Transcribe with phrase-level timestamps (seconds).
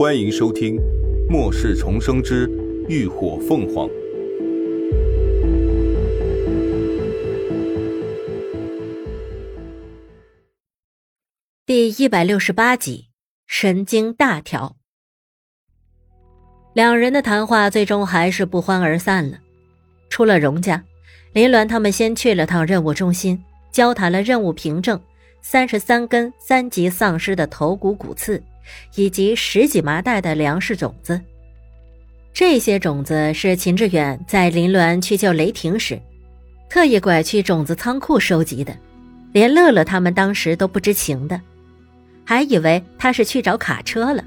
[0.00, 0.76] 欢迎收听
[1.30, 2.48] 《末世重生之
[2.88, 3.86] 浴火凤凰》
[11.66, 13.08] 第一百六十八集，
[13.46, 14.74] 神经大条。
[16.72, 19.38] 两人的谈话最终还是不欢而散了。
[20.08, 20.82] 出了荣家，
[21.34, 23.38] 林鸾他们先去了趟任务中心，
[23.70, 24.98] 交谈了任务凭证。
[25.42, 28.42] 三十三根三级丧尸的头骨骨刺，
[28.94, 31.20] 以及十几麻袋的粮食种子。
[32.32, 36.00] 这些种子是秦志远在林鸾去救雷霆时，
[36.68, 38.76] 特意拐去种子仓库收集的，
[39.32, 41.40] 连乐乐他们当时都不知情的，
[42.24, 44.24] 还以为他是去找卡车了。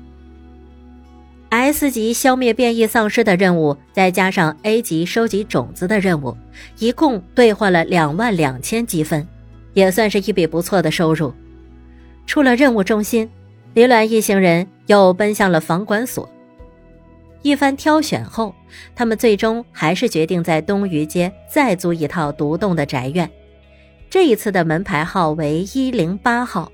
[1.49, 6.35] S 级消灭变异丧尸的任务，再加上 A 级收集种子的任务，
[6.79, 9.27] 一共兑换了两万两千积分。
[9.73, 11.33] 也算是一笔不错的收入。
[12.27, 13.27] 出了任务中心，
[13.73, 16.29] 李鸾一行人又奔向了房管所。
[17.41, 18.53] 一番挑选后，
[18.95, 23.29] 他们最终还是决定在东隅街再租一套独栋的宅院。
[24.09, 26.71] 这一次的门牌号为一零八号。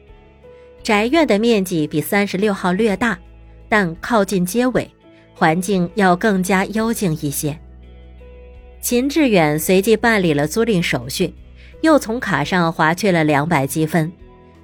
[0.84, 3.18] 宅院的面积比三十六号略大，
[3.68, 4.90] 但靠近街尾，
[5.34, 7.58] 环境要更加幽静一些。
[8.82, 11.34] 秦志远随即办理了租赁手续。
[11.82, 14.12] 又从卡上划去了两百积分，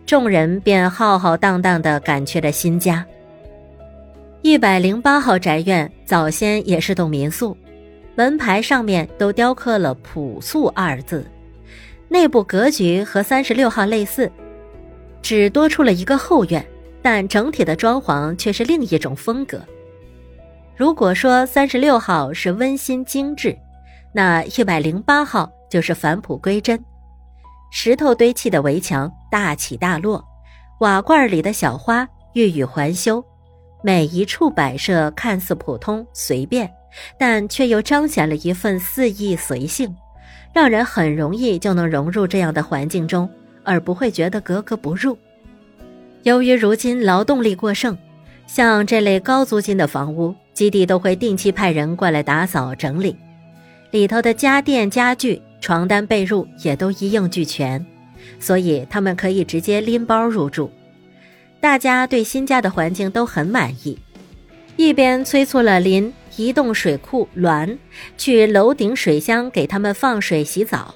[0.06, 3.06] 众人便浩浩荡荡地赶去了新家。
[4.44, 7.58] 一百零八号宅院早先也是栋民宿，
[8.14, 11.26] 门牌上面都雕刻了“朴素”二字，
[12.08, 14.32] 内部格局和三十六号类似，
[15.24, 16.64] 只多出了一个后院，
[17.02, 19.60] 但整体的装潢却是另一种风格。
[20.76, 23.58] 如果说三十六号是温馨精致，
[24.14, 26.80] 那一百零八号就是返璞归真。
[27.72, 30.24] 石头堆砌的围墙大起大落，
[30.80, 33.22] 瓦罐里的小花欲语还休，
[33.84, 36.72] 每一处摆设看似普通随便，
[37.20, 39.94] 但却又彰显了一份肆意随性，
[40.54, 43.30] 让人很容易就能融入这样的环境中，
[43.66, 45.18] 而不会觉得格格不入。
[46.24, 47.98] 由于如今劳动力过剩，
[48.48, 53.14] 像这类高租金的房屋，基地都会定期派人过来打扫整理，
[53.92, 55.42] 里头的家电家具。
[55.60, 57.84] 床单被褥也都一应俱全，
[58.40, 60.72] 所以他们可以直接拎包入住。
[61.60, 63.98] 大家对新家的环境都很满意，
[64.78, 67.78] 一边催促了邻移动水库栾
[68.18, 70.94] 去楼顶水箱给他们放水洗澡，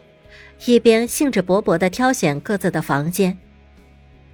[0.65, 3.37] 一边兴致勃勃地挑选各自的房间。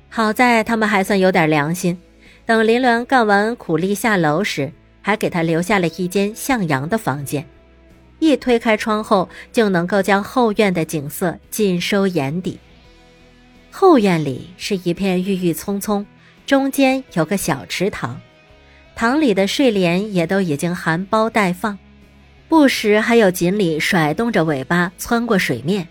[0.10, 1.98] 好在他们还算有点良心，
[2.46, 7.46] 等林鸾干完苦力下楼时，还给他留下了一间向阳的房间。
[8.20, 12.60] 一推开窗后，就能够将后院的景色尽收眼底。
[13.78, 16.06] 后院里是一片郁郁葱葱，
[16.46, 18.22] 中间有个小池塘，
[18.96, 21.78] 塘里的睡莲也都已经含苞待放，
[22.48, 25.90] 不时还有锦鲤甩动着尾巴窜过水面，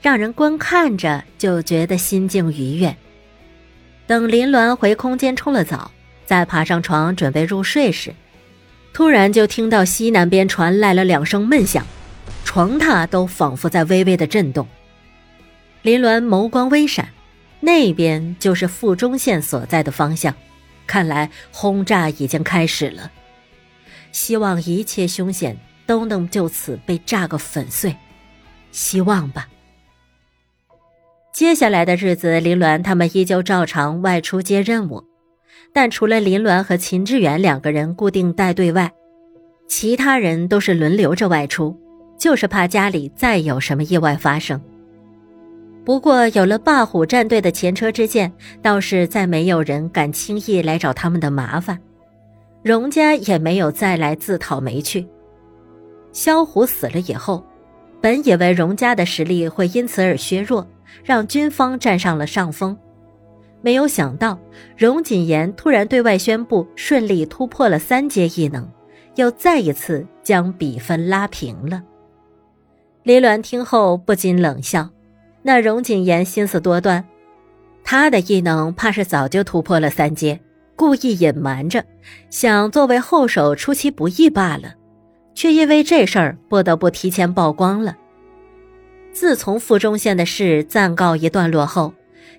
[0.00, 2.96] 让人观看着就觉得心境愉悦。
[4.06, 5.90] 等林鸾回空间冲了澡，
[6.24, 8.14] 再爬上床准备入睡时。
[8.94, 11.86] 突然就听到西南边传来了两声闷响，
[12.46, 14.66] 床榻都仿佛在微微的震动。
[15.82, 17.10] 林鸾眸光微闪，
[17.66, 20.32] 那边就是附中线所在的方向，
[20.86, 23.10] 看来轰炸已经开始了。
[24.12, 27.96] 希望一切凶险都能就此被炸个粉碎，
[28.70, 29.48] 希望吧。
[31.34, 35.02] 接下来的日子，林鸾他们依旧照常外出接任务。
[35.72, 38.92] 但除了林鸾和秦志远两个人固定带队外，
[39.68, 41.76] 其他人都是轮流着外出，
[42.16, 44.62] 就是怕家里再有什么意外发生。
[45.86, 51.78] 不过有了霸虎战队的前车之鉴，倒是再没有人敢轻易来找他们的麻烦。
[52.64, 55.06] 荣家也没有再来自讨没趣。
[56.10, 57.46] 萧虎死了以后，
[58.00, 60.66] 本以为荣家的实力会因此而削弱，
[61.04, 62.76] 让军方占上了上风。
[63.62, 64.36] 没有想到，
[64.76, 68.68] 荣锦言突然对外宣布顺利突破了三阶异能，
[69.14, 71.80] 又再一次将比分拉平了。
[73.04, 74.90] 李鸾听后不禁冷笑
[75.46, 77.04] ：“那荣锦言心思多端，
[77.84, 80.40] 他的异能怕是早就突破了三阶，
[80.74, 81.84] 故意隐瞒着，
[82.30, 84.74] 想作为后手出其不意罢了，
[85.36, 87.96] 却因为这事儿不得不提前曝光了。
[89.12, 91.94] 自从傅中县的事暂告一段落后。”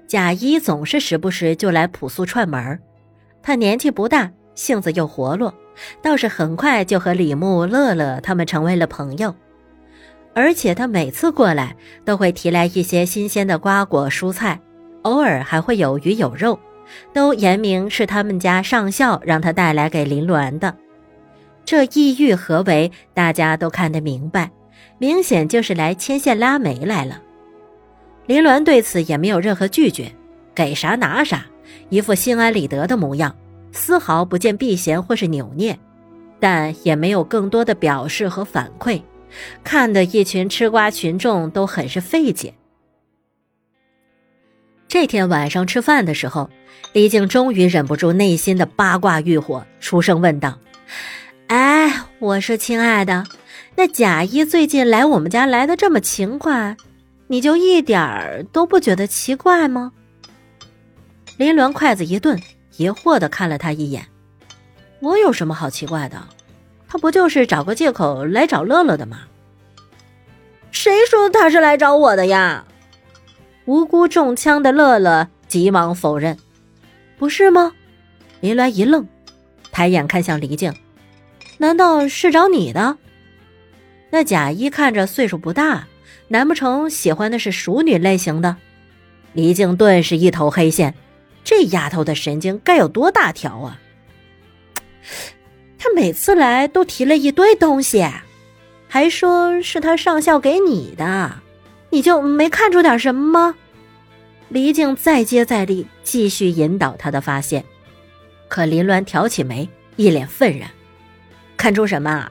[0.05, 2.79] 贾一总是时不时就来朴素串门
[3.41, 5.53] 他年纪不大，性子又活络，
[6.01, 9.35] 倒是很快就和李牧、乐乐他们成为了朋友。
[10.37, 11.75] 而且他每次过来
[12.05, 14.61] 都会提来一些新鲜的瓜果蔬菜，
[15.01, 16.59] 偶尔还会有鱼有肉，
[17.11, 20.75] 都言明是他们家上校让他带来给林鸾的。
[21.65, 22.91] 这意欲何为？
[23.15, 24.51] 大家都看得明白，
[24.99, 27.19] 明显就是来牵线拉媒来了。
[28.27, 30.11] 林鸾对此也没有任何拒绝，
[30.53, 31.47] 给啥拿啥，
[31.89, 33.35] 一副心安理得的模样，
[33.71, 35.75] 丝毫不见避嫌或是扭捏，
[36.39, 39.01] 但也没有更多的表示和反馈，
[39.63, 42.53] 看得一群吃瓜群众都很是费解。
[44.87, 46.49] 这天晚上吃饭的时候，
[46.93, 50.57] 李靖终于忍不住内心的八卦欲火，出声问道。
[51.47, 53.25] 哎，我说亲爱的，
[53.75, 56.77] 那贾一最近来我们家来的这么勤快，
[57.27, 59.91] 你就一点儿都不觉得奇怪吗？
[61.37, 62.41] 林鸾筷子一顿，
[62.77, 64.07] 疑惑的看了他一眼。
[64.99, 66.27] 我有什么好奇怪的？
[66.97, 69.19] 他不就是找个借口来找乐乐的吗？
[70.71, 72.65] 谁说他是来找我的呀？
[73.65, 76.39] 无辜中枪的乐乐急忙否认，
[77.19, 77.73] 不是吗？
[78.39, 79.07] 林鸾一愣，
[79.71, 80.73] 抬眼看向黎静。
[81.59, 82.97] 难道是找你的？
[84.09, 85.87] 那贾一看着岁数不大，
[86.29, 88.55] 难不成喜欢的是熟女类型的？
[89.33, 90.95] 黎静顿时一头黑线，
[91.43, 93.79] 这丫头的神经该有多大条啊！
[95.77, 98.05] 他每次来都提了一堆东西，
[98.87, 101.37] 还说是他上校给你的，
[101.89, 103.55] 你就没看出点什么吗？
[104.49, 107.63] 李靖再接再厉，继续引导他的发现，
[108.47, 110.69] 可林鸾挑起眉，一脸愤然。
[111.57, 112.29] 看出什么？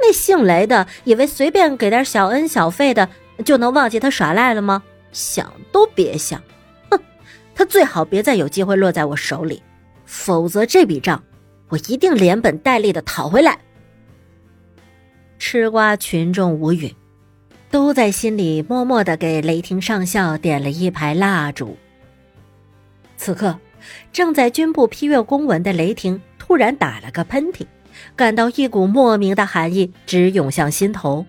[0.00, 3.08] 那姓雷的以为随便给点小恩小费的
[3.44, 4.82] 就能忘记他耍赖了吗？
[5.12, 6.42] 想都别想！
[6.90, 7.00] 哼，
[7.54, 9.62] 他最好别再有机会落在我手里，
[10.04, 11.22] 否则这笔账
[11.68, 13.58] 我一定连本带利的讨回来。
[15.38, 16.94] 吃瓜群众无语，
[17.70, 21.76] 都在心里默默的给雷霆上校点了一排蜡烛。
[23.16, 23.58] 此刻，
[24.12, 27.66] 正在军部批阅公文的雷霆突然打了个喷嚏。
[28.14, 31.26] 感到一股莫名的寒意直涌向心头，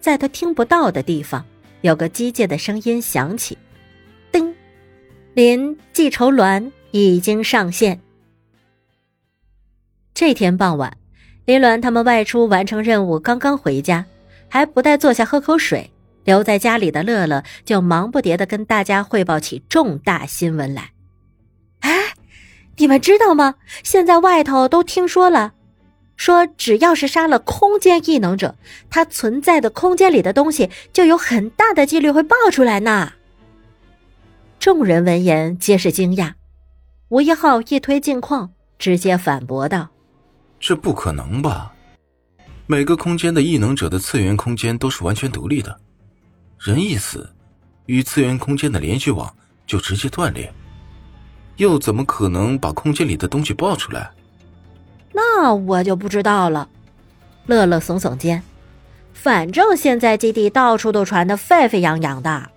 [0.00, 1.44] 在他听不到的地方，
[1.80, 3.56] 有个机械的声音响起
[4.32, 4.52] ：“叮，
[5.34, 8.00] 林记仇鸾已经上线。”
[10.14, 10.96] 这天傍晚，
[11.44, 14.06] 林鸾他们外出完成任务，刚刚回家，
[14.48, 15.90] 还不带坐下喝口水，
[16.22, 20.92] 留在家里的乐乐就忙不迭的跟大家汇报起重大新闻来。
[21.80, 22.14] 哎
[22.76, 23.56] 你们知道吗？
[23.82, 25.52] 现在外头都听说了，
[26.16, 28.54] 说只要是杀了空间异能者，
[28.88, 33.12] 他存在的空间里的东西就有很大的几率会爆出来呢。
[34.60, 36.34] 众人闻言皆是惊讶，
[37.08, 39.90] 吴一浩一推镜框，直接反驳道
[40.58, 41.72] ：“这不可能吧？
[42.66, 45.78] 每个空间的异能者的次元空间都是完全独立的，
[46.58, 47.28] 人一死，
[47.86, 49.34] 与次元空间的连续网
[49.66, 50.52] 就直接断裂。”
[51.56, 54.10] 又怎么可能把空间里的东西爆出来？
[55.12, 56.68] 那我就不知道了。
[57.46, 58.42] 乐乐耸耸肩，
[59.12, 62.50] 反正现在基地到处都传的沸沸扬扬的，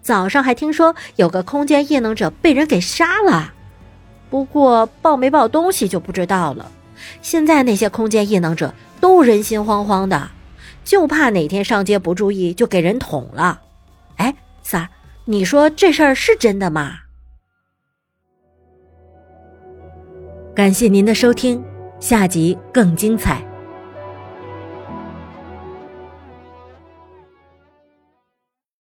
[0.00, 3.52] 早上还听说有个空间异能者被人给杀了。
[4.30, 6.70] 不过爆没爆东西就不知道了。
[7.22, 10.30] 现在那些空间异能者都人心惶惶的，
[10.84, 13.62] 就怕哪天上街不注意就给人捅了。
[14.16, 14.88] 哎，三儿，
[15.24, 16.98] 你说这事儿是真的吗？
[20.54, 21.64] 感谢您的收听，
[21.98, 23.44] 下集更精彩。